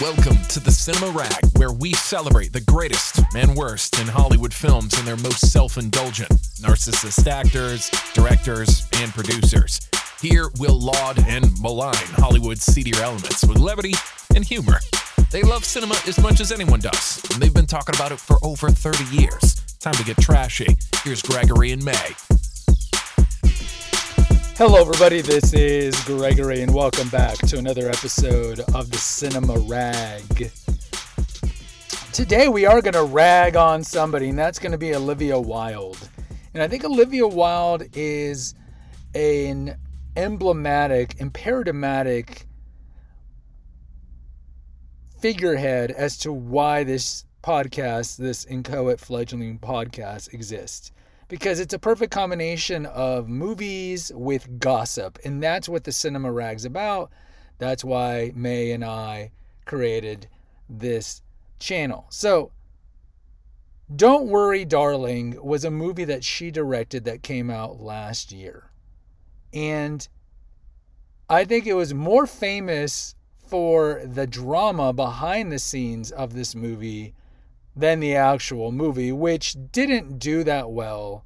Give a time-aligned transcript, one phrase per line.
[0.00, 4.92] Welcome to the Cinema Rag, where we celebrate the greatest and worst in Hollywood films
[4.98, 9.80] and their most self indulgent, narcissist actors, directors, and producers.
[10.20, 13.94] Here we'll laud and malign Hollywood's seedier elements with levity
[14.34, 14.80] and humor.
[15.30, 18.38] They love cinema as much as anyone does, and they've been talking about it for
[18.42, 19.54] over 30 years.
[19.78, 20.76] Time to get trashy.
[21.04, 22.14] Here's Gregory and May.
[24.66, 25.20] Hello, everybody.
[25.20, 30.50] This is Gregory, and welcome back to another episode of the Cinema Rag.
[32.14, 36.08] Today, we are going to rag on somebody, and that's going to be Olivia Wilde.
[36.54, 38.54] And I think Olivia Wilde is
[39.14, 39.76] an
[40.16, 42.46] emblematic paradigmatic
[45.18, 50.90] figurehead as to why this podcast, this inchoate fledgling podcast, exists
[51.28, 55.18] because it's a perfect combination of movies with gossip.
[55.24, 57.10] And that's what the Cinema Rag's about.
[57.58, 59.30] That's why May and I
[59.64, 60.28] created
[60.68, 61.22] this
[61.58, 62.06] channel.
[62.10, 62.52] So,
[63.94, 68.70] Don't Worry, Darling was a movie that she directed that came out last year.
[69.52, 70.06] And
[71.28, 73.14] I think it was more famous
[73.46, 77.14] for the drama behind the scenes of this movie
[77.76, 81.24] than the actual movie, which didn't do that well,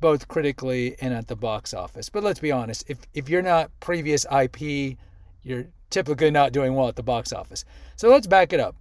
[0.00, 2.08] both critically and at the box office.
[2.08, 4.98] But let's be honest, if, if you're not previous IP,
[5.42, 7.64] you're typically not doing well at the box office.
[7.96, 8.76] So let's back it up.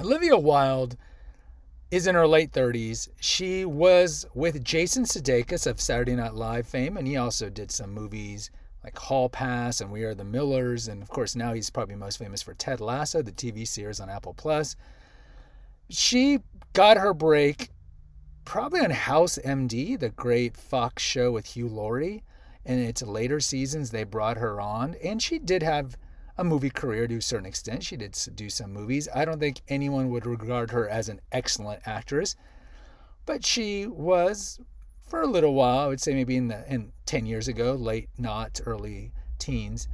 [0.00, 0.96] Olivia Wilde
[1.90, 3.08] is in her late 30s.
[3.20, 7.92] She was with Jason Sudeikis of Saturday Night Live fame, and he also did some
[7.92, 8.50] movies
[8.84, 10.88] like Hall Pass and We Are the Millers.
[10.88, 14.08] And of course, now he's probably most famous for Ted Lasso, the TV series on
[14.08, 14.76] Apple Plus
[15.88, 16.40] she
[16.72, 17.70] got her break
[18.44, 22.22] probably on House MD, the great Fox show with Hugh Laurie.
[22.64, 25.96] In its later seasons, they brought her on, and she did have
[26.36, 27.82] a movie career to a certain extent.
[27.82, 29.08] She did do some movies.
[29.14, 32.36] I don't think anyone would regard her as an excellent actress,
[33.26, 34.60] but she was
[35.00, 35.78] for a little while.
[35.78, 39.88] I would say maybe in the in ten years ago, late not early teens,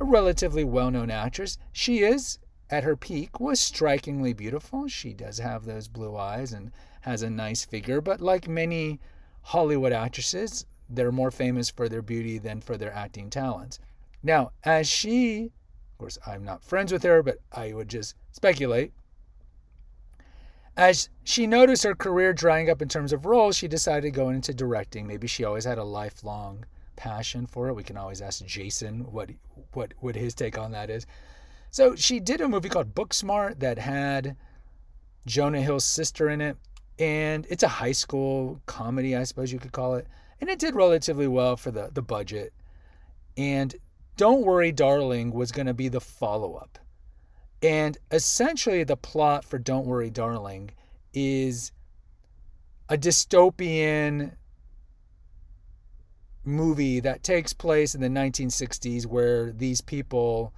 [0.00, 1.58] a relatively well-known actress.
[1.72, 2.38] She is
[2.70, 4.88] at her peak was strikingly beautiful.
[4.88, 6.72] She does have those blue eyes and
[7.02, 9.00] has a nice figure, but like many
[9.42, 13.78] Hollywood actresses, they're more famous for their beauty than for their acting talents.
[14.22, 15.52] Now, as she,
[15.92, 18.92] of course, I'm not friends with her, but I would just speculate.
[20.76, 24.28] As she noticed her career drying up in terms of roles, she decided to go
[24.28, 25.06] into directing.
[25.06, 26.64] Maybe she always had a lifelong
[26.96, 27.74] passion for it.
[27.74, 29.30] We can always ask Jason what
[29.72, 31.06] what what his take on that is.
[31.70, 34.36] So she did a movie called Booksmart that had
[35.26, 36.56] Jonah Hill's sister in it.
[36.98, 40.06] And it's a high school comedy, I suppose you could call it.
[40.40, 42.52] And it did relatively well for the, the budget.
[43.36, 43.74] And
[44.16, 46.78] Don't Worry, Darling was going to be the follow up.
[47.62, 50.70] And essentially, the plot for Don't Worry, Darling
[51.12, 51.72] is
[52.88, 54.32] a dystopian
[56.44, 60.52] movie that takes place in the 1960s where these people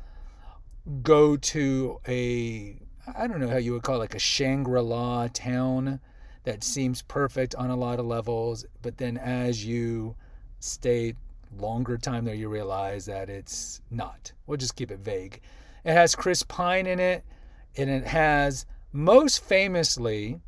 [1.02, 2.76] go to a
[3.16, 6.00] I don't know how you would call it, like a Shangri-La town
[6.44, 10.14] that seems perfect on a lot of levels, but then as you
[10.60, 11.14] stay
[11.56, 14.32] longer time there you realize that it's not.
[14.46, 15.40] We'll just keep it vague.
[15.84, 17.24] It has Chris Pine in it
[17.76, 20.40] and it has most famously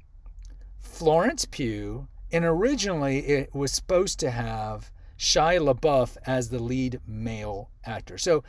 [0.78, 7.70] Florence Pugh and originally it was supposed to have Shia LaBeouf as the lead male
[7.84, 8.18] actor.
[8.18, 8.42] So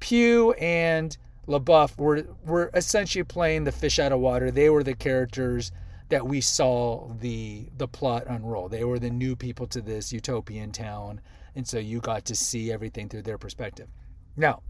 [0.00, 1.16] Pugh and
[1.46, 4.50] LaBeouf were were essentially playing the fish out of water.
[4.50, 5.72] They were the characters
[6.08, 8.68] that we saw the the plot unroll.
[8.68, 11.20] They were the new people to this utopian town,
[11.54, 13.88] and so you got to see everything through their perspective.
[14.36, 14.62] Now,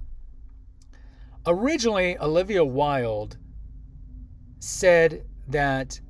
[1.46, 3.36] originally Olivia Wilde
[4.58, 6.00] said that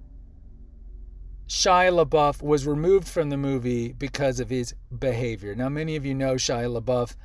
[1.46, 5.54] Shia LaBeouf was removed from the movie because of his behavior.
[5.54, 7.16] Now, many of you know Shia LaBeouf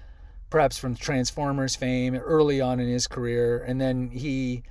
[0.49, 4.63] perhaps from Transformers fame early on in his career, and then he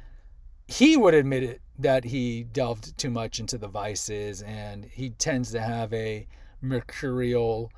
[0.67, 5.51] he would admit it that he delved too much into the vices, and he tends
[5.53, 6.27] to have a
[6.61, 7.73] mercurial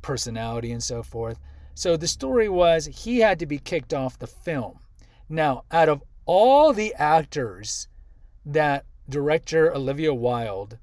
[0.00, 1.38] personality and so forth.
[1.74, 4.78] So the story was he had to be kicked off the film.
[5.28, 7.88] Now, out of all the actors
[8.44, 10.78] that director Olivia Wilde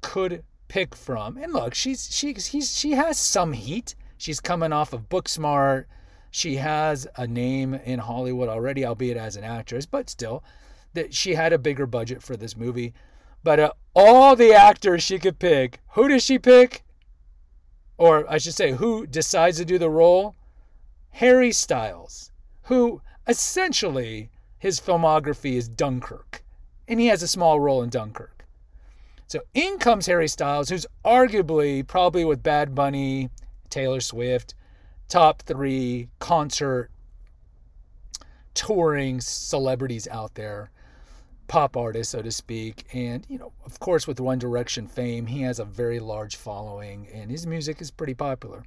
[0.00, 3.94] could pick from, and look, she's she he's, she has some heat.
[4.18, 5.86] She's coming off of Booksmart.
[6.30, 10.44] She has a name in Hollywood already, albeit as an actress, but still,
[10.92, 12.92] that she had a bigger budget for this movie.
[13.42, 16.82] But uh, all the actors she could pick, who does she pick?
[17.96, 20.34] Or I should say, who decides to do the role?
[21.10, 22.30] Harry Styles,
[22.62, 26.42] who essentially his filmography is Dunkirk,
[26.86, 28.44] and he has a small role in Dunkirk.
[29.26, 33.30] So in comes Harry Styles, who's arguably, probably with Bad Bunny,
[33.70, 34.54] Taylor Swift,
[35.08, 36.90] top three concert
[38.54, 40.70] touring celebrities out there,
[41.46, 42.86] pop artists, so to speak.
[42.92, 47.06] And, you know, of course, with One Direction fame, he has a very large following
[47.12, 48.64] and his music is pretty popular.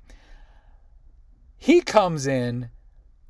[1.57, 2.69] He comes in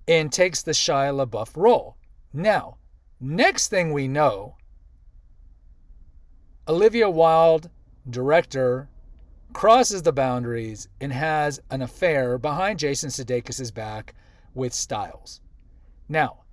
[0.08, 1.98] and takes the Shia LaBeouf role.
[2.32, 2.78] Now,
[3.20, 4.56] next thing we know,
[6.68, 7.70] Olivia Wilde,
[8.10, 8.88] director,
[9.54, 14.14] crosses the boundaries and has an affair behind Jason Sudeikis' back
[14.54, 15.42] with Styles.
[16.10, 16.44] Now,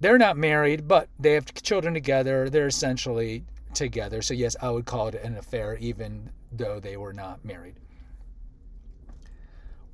[0.00, 2.48] they're not married, but they have children together.
[2.48, 3.44] They're essentially
[3.74, 4.22] together.
[4.22, 7.76] So, yes, I would call it an affair, even though they were not married.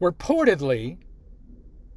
[0.00, 0.98] Reportedly,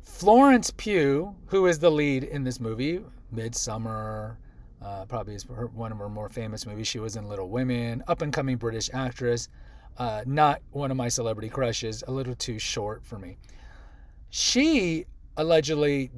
[0.02, 3.02] Florence Pugh, who is the lead in this movie,
[3.32, 4.40] Midsummer,
[4.82, 6.88] uh, probably is one of her more famous movies.
[6.88, 9.50] She was in Little Women, up and coming British actress.
[9.98, 13.38] Uh, not one of my celebrity crushes, a little too short for me.
[14.30, 15.06] She
[15.36, 16.12] allegedly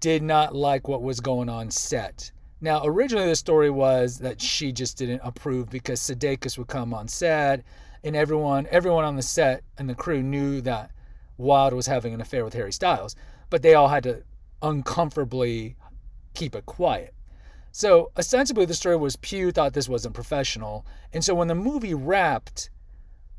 [0.00, 2.30] did not like what was going on set.
[2.60, 7.08] Now, originally the story was that she just didn't approve because Sudeikis would come on
[7.08, 7.64] set,
[8.04, 10.90] and everyone, everyone on the set and the crew knew that
[11.38, 13.16] Wilde was having an affair with Harry Styles,
[13.50, 14.22] but they all had to
[14.60, 15.76] uncomfortably
[16.34, 17.14] keep it quiet.
[17.72, 20.84] So ostensibly, the story was Pugh thought this wasn't professional.
[21.12, 22.70] And so when the movie wrapped,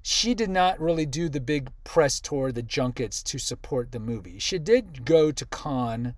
[0.06, 4.38] she did not really do the big press tour, the junkets to support the movie.
[4.38, 6.14] She did go to Cannes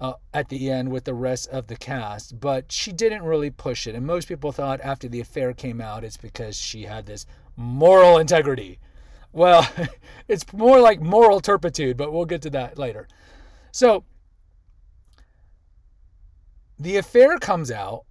[0.00, 3.86] uh, at the end with the rest of the cast, but she didn't really push
[3.86, 3.94] it.
[3.94, 8.16] And most people thought after the affair came out, it's because she had this moral
[8.16, 8.78] integrity.
[9.32, 9.68] Well,
[10.28, 13.06] it's more like moral turpitude, but we'll get to that later.
[13.70, 14.04] So
[16.78, 18.04] the affair comes out.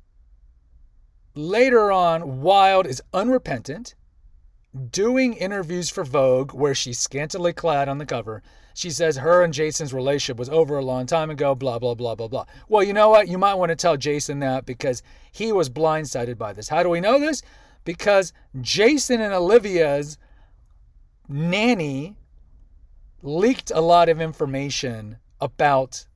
[1.33, 3.95] Later on, Wilde is unrepentant,
[4.91, 8.41] doing interviews for Vogue where she's scantily clad on the cover.
[8.73, 12.15] She says her and Jason's relationship was over a long time ago, blah, blah, blah,
[12.15, 12.45] blah, blah.
[12.67, 13.27] Well, you know what?
[13.27, 16.69] You might want to tell Jason that because he was blindsided by this.
[16.69, 17.43] How do we know this?
[17.83, 20.17] Because Jason and Olivia's
[21.29, 22.17] nanny
[23.21, 26.07] leaked a lot of information about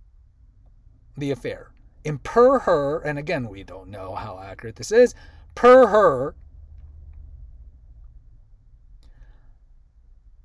[1.15, 1.71] the affair.
[2.03, 5.13] And per her, and again, we don't know how accurate this is,
[5.55, 6.35] per her,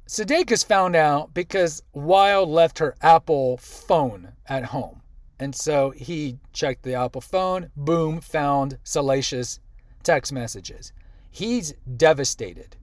[0.07, 5.03] Sudeikis found out because Wilde left her Apple phone at home.
[5.39, 9.59] And so he checked the Apple phone, boom, found salacious
[10.03, 10.93] text messages.
[11.31, 12.77] He's devastated.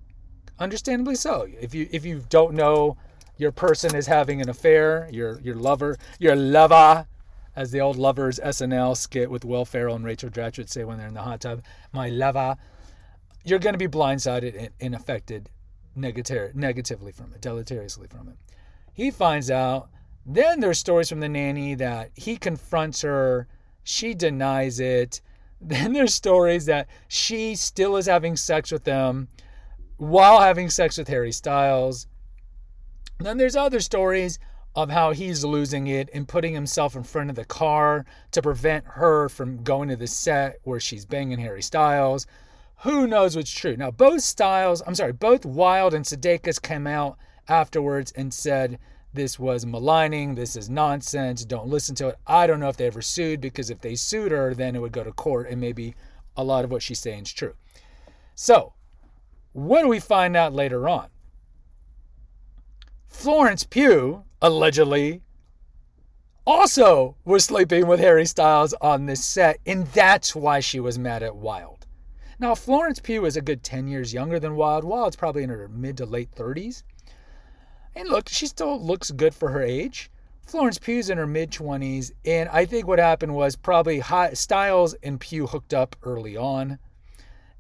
[0.58, 1.48] Understandably so.
[1.60, 2.98] If you if you don't know
[3.38, 7.08] your person is having an affair, your your lover, your lover
[7.56, 10.98] as the old lovers SNL skit with Will Ferrell and Rachel Dratch would say when
[10.98, 11.64] they're in the hot tub,
[11.94, 12.58] my lover,
[13.46, 15.50] you're going to be blindsided and, and affected
[15.96, 18.36] negative, negatively from it, deleteriously from it.
[18.94, 19.90] He finds out.
[20.26, 23.48] Then there's stories from the nanny that he confronts her,
[23.84, 25.22] she denies it.
[25.62, 29.28] Then there's stories that she still is having sex with them
[29.98, 32.08] while having sex with Harry Styles.
[33.20, 34.40] Then there's other stories
[34.76, 38.86] of how he's losing it and putting himself in front of the car to prevent
[38.86, 42.26] her from going to the set where she's banging Harry Styles.
[42.84, 43.76] Who knows what's true?
[43.76, 47.18] Now, both Styles, I'm sorry, both Wilde and Sudeikis came out
[47.48, 48.80] afterwards and said
[49.14, 52.16] this was maligning, this is nonsense, don't listen to it.
[52.26, 54.94] I don't know if they ever sued because if they sued her, then it would
[54.94, 55.94] go to court and maybe
[56.38, 57.56] a lot of what she's saying is true.
[58.36, 58.74] So,
[59.52, 61.10] what do we find out later on?
[63.10, 65.22] Florence Pugh, allegedly
[66.46, 71.24] also was sleeping with Harry Styles on this set, and that's why she was mad
[71.24, 71.79] at Wilde.
[72.42, 75.68] Now, Florence Pugh is a good 10 years younger than Wilde Wilde's probably in her
[75.68, 76.84] mid to late 30s.
[77.96, 80.10] And look, she still looks good for her age.
[80.42, 84.94] Florence Pugh's in her mid 20s, and I think what happened was probably high, Styles
[85.04, 86.80] and Pugh hooked up early on,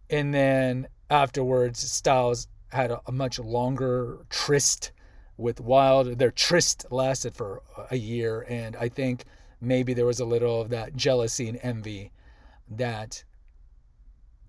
[0.09, 4.91] and then afterwards, Styles had a, a much longer tryst
[5.37, 6.17] with Wilde.
[6.17, 9.25] Their tryst lasted for a year, and I think
[9.59, 12.11] maybe there was a little of that jealousy and envy
[12.69, 13.23] that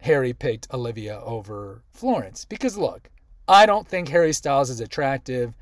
[0.00, 2.44] Harry picked Olivia over Florence.
[2.44, 3.10] Because look,
[3.48, 5.56] I don't think Harry Styles is attractive,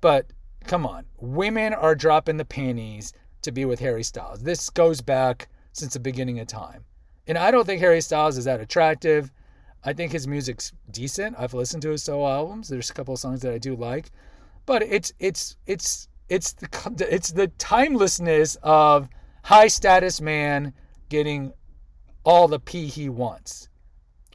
[0.00, 0.26] but
[0.64, 4.40] come on, women are dropping the panties to be with Harry Styles.
[4.40, 6.84] This goes back since the beginning of time.
[7.26, 9.30] And I don't think Harry Styles is that attractive.
[9.84, 11.36] I think his music's decent.
[11.38, 12.68] I've listened to his solo albums.
[12.68, 14.10] There's a couple of songs that I do like
[14.66, 19.08] but it's it's it's it's the it's the timelessness of
[19.42, 20.72] high status man
[21.08, 21.52] getting
[22.22, 23.68] all the pee he wants.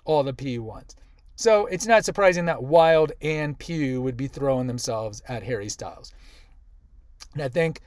[0.06, 0.96] All the pee ones.
[1.36, 6.14] So it's not surprising that Wilde and Pugh would be throwing themselves at Harry Styles.
[7.34, 7.82] And I think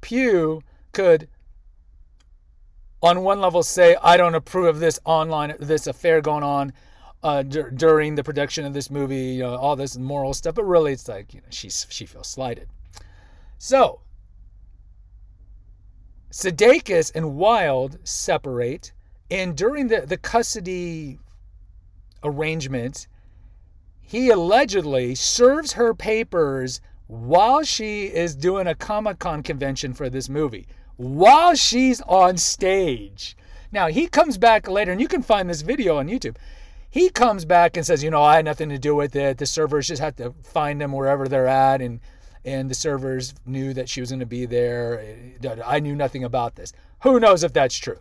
[0.00, 1.28] Pugh could,
[3.02, 6.72] on one level, say, I don't approve of this online, this affair going on
[7.24, 10.54] uh, d- during the production of this movie, you know, all this moral stuff.
[10.54, 12.68] But really, it's like, you know, she's, she feels slighted.
[13.58, 14.00] So,
[16.30, 18.92] Sudeikis and Wilde separate.
[19.30, 21.18] And during the, the custody
[22.24, 23.06] arrangement,
[24.00, 30.28] he allegedly serves her papers while she is doing a Comic Con convention for this
[30.28, 30.66] movie,
[30.96, 33.36] while she's on stage.
[33.72, 36.36] Now, he comes back later, and you can find this video on YouTube.
[36.88, 39.38] He comes back and says, You know, I had nothing to do with it.
[39.38, 42.00] The servers just had to find them wherever they're at, and,
[42.44, 45.18] and the servers knew that she was going to be there.
[45.64, 46.72] I knew nothing about this.
[47.02, 47.98] Who knows if that's true?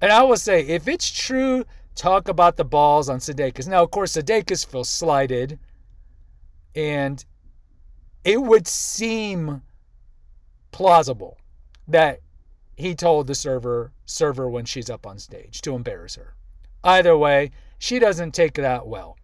[0.00, 1.64] And I will say, if it's true
[1.96, 3.66] talk about the balls on Sudeikis.
[3.66, 5.58] Now, of course, Sudeikis feels slighted,
[6.74, 7.24] and
[8.24, 9.62] it would seem
[10.70, 11.38] plausible
[11.88, 12.20] that
[12.76, 16.34] he told the server server when she's up on stage to embarrass her.
[16.84, 19.16] Either way, she doesn't take that well.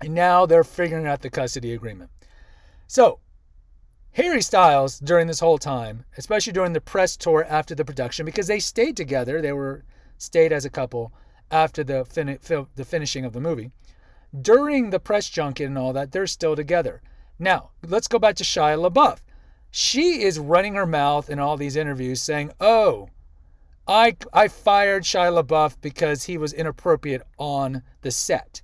[0.00, 2.10] And now they're figuring out the custody agreement.
[2.86, 3.20] So,
[4.12, 8.46] Harry Styles, during this whole time, especially during the press tour after the production, because
[8.46, 9.84] they stayed together, they were
[10.18, 11.12] stayed as a couple,
[11.50, 12.38] after the, fin-
[12.74, 13.70] the finishing of the movie.
[14.38, 17.02] During the press junket and all that, they're still together.
[17.38, 19.18] Now, let's go back to Shia LaBeouf.
[19.70, 23.08] She is running her mouth in all these interviews saying, Oh,
[23.86, 28.62] I, I fired Shia LaBeouf because he was inappropriate on the set.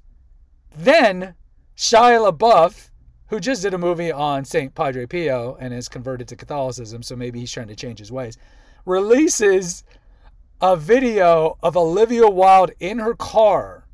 [0.76, 1.34] Then
[1.76, 2.90] Shia LaBeouf,
[3.28, 4.74] who just did a movie on St.
[4.74, 8.36] Padre Pio and is converted to Catholicism, so maybe he's trying to change his ways,
[8.84, 9.84] releases
[10.62, 13.84] a video of Olivia Wilde in her car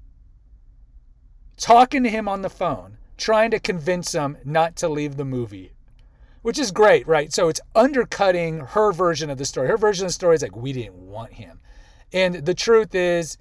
[1.57, 5.73] talking to him on the phone, trying to convince him not to leave the movie.
[6.43, 7.33] Which is great, right?
[7.33, 9.67] So it's undercutting her version of the story.
[9.69, 11.59] Her version of the story is like, we didn't want him.
[12.13, 13.39] And the truth is,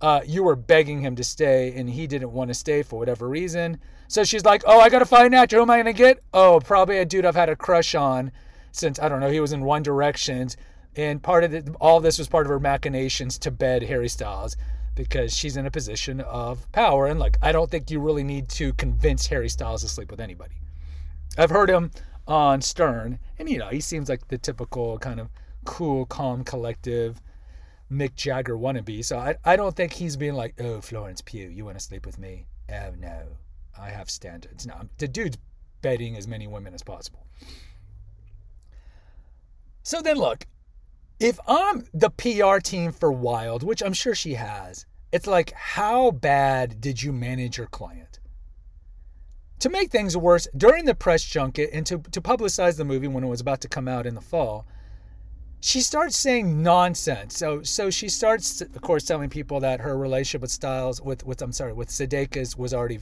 [0.00, 3.28] uh, you were begging him to stay and he didn't want to stay for whatever
[3.28, 3.78] reason.
[4.08, 5.50] So she's like, oh, I got to find out.
[5.50, 6.22] Who am I going to get?
[6.34, 8.32] Oh, probably a dude I've had a crush on
[8.72, 10.56] since, I don't know, he was in One Directions
[10.96, 14.56] and part of the, all this was part of her machinations to bed Harry Styles
[14.94, 17.06] because she's in a position of power.
[17.06, 20.20] And like, I don't think you really need to convince Harry Styles to sleep with
[20.20, 20.54] anybody.
[21.36, 21.90] I've heard him
[22.26, 25.28] on Stern, and you know, he seems like the typical kind of
[25.64, 27.20] cool, calm, collective
[27.90, 29.04] Mick Jagger wannabe.
[29.04, 32.06] So I, I don't think he's being like, oh, Florence Pugh, you want to sleep
[32.06, 32.46] with me?
[32.70, 33.22] Oh, no,
[33.78, 34.66] I have standards.
[34.66, 35.38] No, the dude's
[35.82, 37.26] bedding as many women as possible.
[39.82, 40.46] So then, look,
[41.20, 46.10] if I'm the PR team for Wilde, which I'm sure she has, it's like, how
[46.10, 48.18] bad did you manage your client?
[49.60, 53.24] To make things worse, during the press junket and to, to publicize the movie when
[53.24, 54.66] it was about to come out in the fall,
[55.60, 57.38] she starts saying nonsense.
[57.38, 61.40] So so she starts, of course, telling people that her relationship with Styles, with with
[61.40, 62.98] I'm sorry, with Sudeikis was already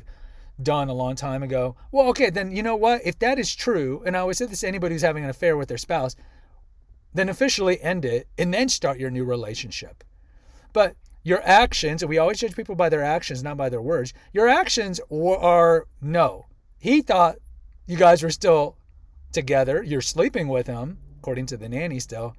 [0.63, 1.75] done a long time ago.
[1.91, 3.01] Well, okay, then you know what?
[3.05, 5.57] If that is true, and I always say this to anybody who's having an affair
[5.57, 6.15] with their spouse,
[7.15, 10.05] then officially end it and then start your new relationship.
[10.73, 14.13] But your actions, and we always judge people by their actions, not by their words,
[14.33, 16.47] your actions are no.
[16.79, 17.37] He thought
[17.87, 18.77] you guys were still
[19.33, 19.83] together.
[19.83, 22.35] You're sleeping with him, according to the nanny still.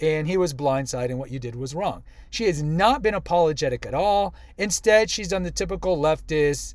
[0.00, 2.02] And he was blindsided, and what you did was wrong.
[2.28, 4.34] She has not been apologetic at all.
[4.58, 6.74] Instead, she's done the typical leftist.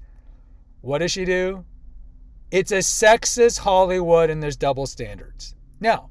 [0.82, 1.64] What does she do?
[2.50, 5.54] It's a sexist Hollywood, and there's double standards.
[5.80, 6.10] Now,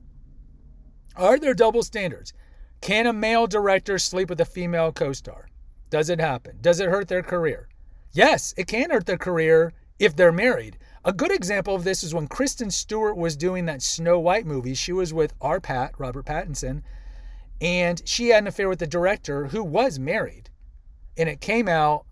[1.17, 2.33] are there double standards?
[2.81, 5.49] Can a male director sleep with a female co star?
[5.91, 6.59] Does it happen?
[6.61, 7.69] Does it hurt their career?
[8.13, 10.79] Yes, it can hurt their career if they're married.
[11.05, 14.75] A good example of this is when Kristen Stewart was doing that Snow White movie.
[14.75, 16.83] She was with our Pat, Robert Pattinson,
[17.61, 20.51] and she had an affair with the director who was married.
[21.17, 22.07] And it came out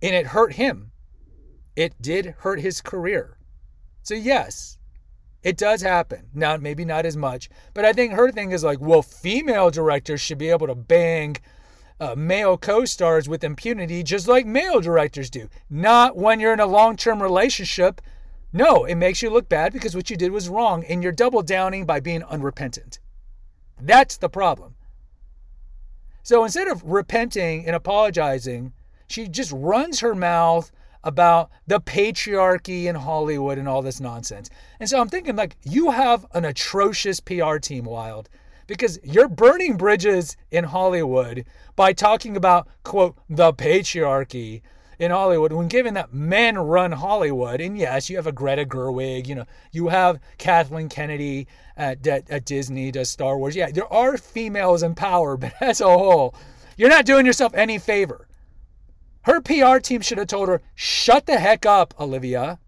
[0.00, 0.92] and it hurt him.
[1.76, 3.38] It did hurt his career.
[4.02, 4.78] So, yes,
[5.42, 6.28] it does happen.
[6.34, 10.20] Now, maybe not as much, but I think her thing is like, well, female directors
[10.20, 11.36] should be able to bang
[12.00, 15.48] uh, male co stars with impunity just like male directors do.
[15.70, 18.00] Not when you're in a long term relationship.
[18.52, 21.42] No, it makes you look bad because what you did was wrong and you're double
[21.42, 22.98] downing by being unrepentant.
[23.80, 24.74] That's the problem.
[26.22, 28.72] So instead of repenting and apologizing,
[29.08, 30.70] she just runs her mouth
[31.04, 34.50] about the patriarchy in Hollywood and all this nonsense.
[34.78, 38.28] And so I'm thinking, like, you have an atrocious PR team, Wilde,
[38.66, 41.44] because you're burning bridges in Hollywood
[41.76, 44.62] by talking about, quote, the patriarchy
[44.98, 47.60] in Hollywood when given that men run Hollywood.
[47.60, 52.30] And yes, you have a Greta Gerwig, you know, you have Kathleen Kennedy at, at,
[52.30, 53.56] at Disney, does Star Wars.
[53.56, 56.34] Yeah, there are females in power, but as a whole,
[56.76, 58.28] you're not doing yourself any favor.
[59.22, 62.58] Her PR team should have told her, shut the heck up, Olivia.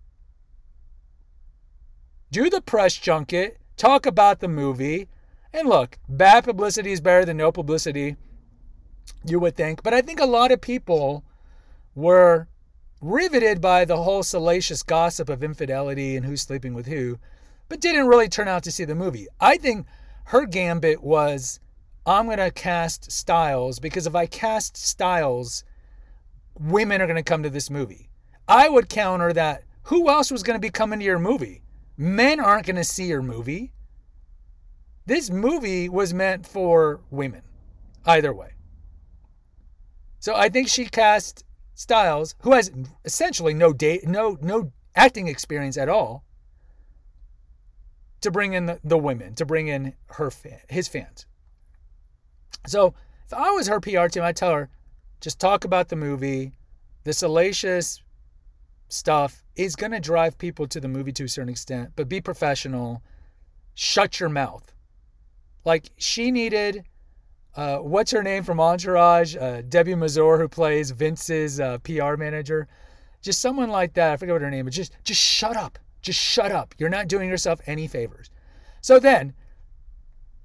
[2.30, 5.08] Do the press junket, talk about the movie.
[5.52, 8.16] And look, bad publicity is better than no publicity,
[9.24, 9.82] you would think.
[9.82, 11.24] But I think a lot of people
[11.94, 12.48] were
[13.00, 17.18] riveted by the whole salacious gossip of infidelity and who's sleeping with who,
[17.68, 19.26] but didn't really turn out to see the movie.
[19.40, 19.86] I think
[20.26, 21.60] her gambit was
[22.06, 25.64] I'm going to cast Styles because if I cast Styles,
[26.58, 28.08] women are going to come to this movie.
[28.46, 31.62] I would counter that who else was going to be coming to your movie?
[31.96, 33.72] Men aren't going to see your movie.
[35.06, 37.42] This movie was meant for women,
[38.06, 38.52] either way.
[40.18, 41.44] So I think she cast
[41.74, 42.70] Styles, who has
[43.04, 46.24] essentially no date, no no acting experience at all,
[48.20, 51.26] to bring in the, the women, to bring in her fan, his fans.
[52.66, 52.94] So
[53.26, 54.70] if I was her PR team, I'd tell her,
[55.24, 56.52] just talk about the movie.
[57.04, 58.02] The salacious
[58.88, 62.20] stuff is going to drive people to the movie to a certain extent, but be
[62.20, 63.02] professional.
[63.72, 64.74] Shut your mouth.
[65.64, 66.84] Like she needed
[67.56, 69.34] uh, what's her name from Entourage?
[69.36, 72.66] Uh, Debbie Mazar, who plays Vince's uh, PR manager.
[73.22, 74.12] Just someone like that.
[74.12, 74.74] I forget what her name is.
[74.74, 75.78] Just, just shut up.
[76.02, 76.74] Just shut up.
[76.78, 78.28] You're not doing yourself any favors.
[78.80, 79.32] So then,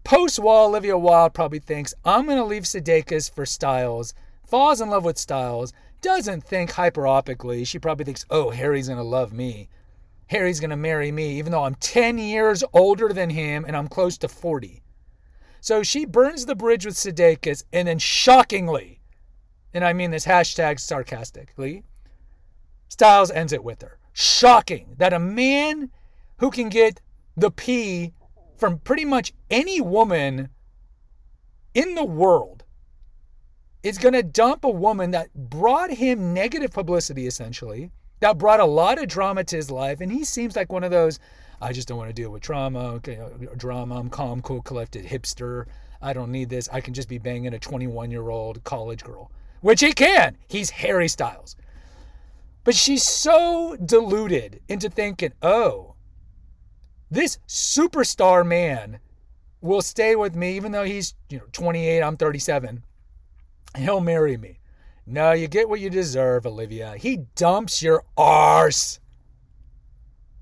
[0.04, 4.14] post wall, Olivia Wilde probably thinks, I'm going to leave Sudeikis for Styles,
[4.50, 7.64] falls in love with Styles, doesn't think hyperopically.
[7.64, 9.70] She probably thinks, oh, Harry's going to love me.
[10.28, 13.88] Harry's going to marry me, even though I'm 10 years older than him and I'm
[13.88, 14.84] close to 40.
[15.62, 19.02] So she burns the bridge with Sudeikis, and then shockingly,
[19.74, 21.84] and I mean this hashtag sarcastically,
[22.88, 23.98] Styles ends it with her.
[24.14, 25.92] Shocking that a man
[26.38, 27.02] who can get
[27.36, 28.14] the P
[28.58, 30.50] from pretty much any woman
[31.74, 32.64] in the world
[33.84, 38.66] is going to dump a woman that brought him negative publicity, essentially, that brought a
[38.66, 40.02] lot of drama to his life.
[40.02, 41.20] And he seems like one of those
[41.62, 44.00] I just don't want to deal with trauma, okay, uh, drama.
[44.00, 45.66] I'm calm, cool, collected, hipster.
[46.02, 46.70] I don't need this.
[46.72, 50.38] I can just be banging a 21 year old college girl, which he can.
[50.48, 51.56] He's Harry Styles.
[52.64, 55.96] But she's so deluded into thinking, oh,
[57.12, 59.00] this superstar man
[59.62, 62.84] will stay with me even though he's you know 28, I'm 37.
[63.78, 64.60] He'll marry me.
[65.06, 66.96] No, you get what you deserve, Olivia.
[66.98, 69.00] He dumps your arse.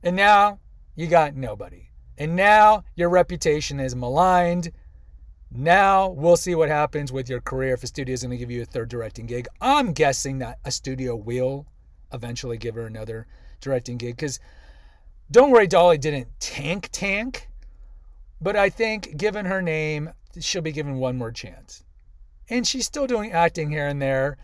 [0.03, 0.59] And now
[0.95, 1.89] you got nobody.
[2.17, 4.71] And now your reputation is maligned.
[5.51, 8.51] Now we'll see what happens with your career if a studio is going to give
[8.51, 9.47] you a third directing gig.
[9.61, 11.65] I'm guessing that a studio will
[12.11, 13.27] eventually give her another
[13.61, 14.39] directing gig because
[15.31, 17.49] don't worry, Dolly didn't tank tank,
[18.41, 21.83] but I think given her name, she'll be given one more chance.
[22.49, 24.37] And she's still doing acting here and there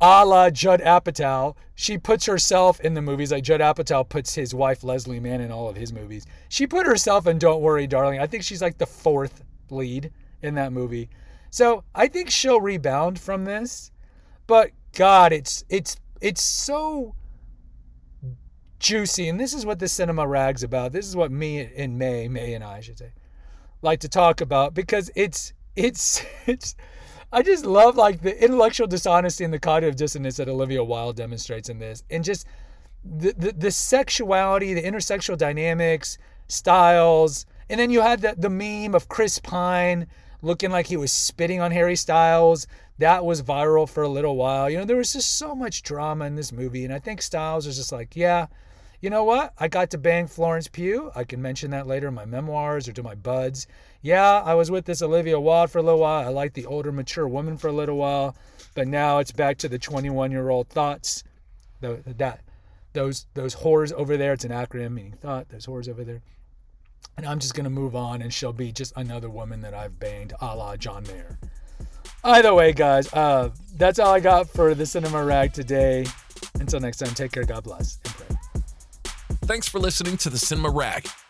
[0.00, 1.56] a la Judd Apatow.
[1.74, 5.50] She puts herself in the movies like Judd Apatow puts his wife Leslie Mann in
[5.50, 6.26] all of his movies.
[6.48, 8.20] She put herself in Don't Worry, Darling.
[8.20, 10.10] I think she's like the fourth lead
[10.42, 11.08] in that movie.
[11.50, 13.90] So I think she'll rebound from this.
[14.46, 17.14] But God, it's it's it's so
[18.78, 20.92] juicy, and this is what the cinema rags about.
[20.92, 23.12] This is what me and May, May and I, I should say,
[23.82, 26.74] like to talk about because it's it's it's
[27.32, 31.68] I just love like the intellectual dishonesty and the cognitive dissonance that Olivia Wilde demonstrates
[31.68, 32.46] in this, and just
[33.04, 38.94] the the, the sexuality, the intersexual dynamics, Styles, and then you had the the meme
[38.94, 40.06] of Chris Pine
[40.42, 42.66] looking like he was spitting on Harry Styles.
[42.98, 44.70] That was viral for a little while.
[44.70, 47.66] You know, there was just so much drama in this movie, and I think Styles
[47.66, 48.46] was just like, yeah.
[49.02, 49.52] You know what?
[49.58, 51.12] I got to bang Florence Pugh.
[51.14, 53.66] I can mention that later in my memoirs or to my buds.
[54.06, 56.24] Yeah, I was with this Olivia Wilde for a little while.
[56.24, 58.36] I liked the older, mature woman for a little while,
[58.76, 61.24] but now it's back to the 21-year-old thoughts.
[61.80, 62.42] The, that
[62.92, 64.32] those those whores over there.
[64.32, 65.48] It's an acronym meaning thought.
[65.48, 66.22] Those whores over there.
[67.16, 70.34] And I'm just gonna move on, and she'll be just another woman that I've banged,
[70.40, 71.36] a la John Mayer.
[72.22, 76.06] Either way, guys, uh, that's all I got for the Cinema Rag today.
[76.60, 77.44] Until next time, take care.
[77.44, 77.96] God bless.
[79.46, 81.08] Thanks for listening to the Cinema Rag.